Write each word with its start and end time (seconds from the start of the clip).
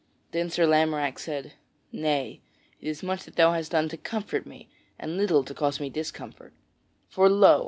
Then 0.31 0.49
Sir 0.49 0.65
Lamorack 0.65 1.19
said: 1.19 1.53
"Nay; 1.91 2.41
it 2.79 2.87
is 2.87 3.03
much 3.03 3.23
that 3.25 3.35
thou 3.35 3.51
hast 3.51 3.69
done 3.71 3.87
to 3.89 3.97
comfort 3.97 4.47
me, 4.47 4.67
and 4.97 5.15
little 5.15 5.43
to 5.43 5.53
cause 5.53 5.79
me 5.79 5.91
discomfort. 5.91 6.53
For 7.07 7.29
lo! 7.29 7.59